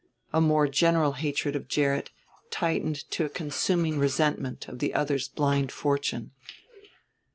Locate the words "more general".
0.41-1.11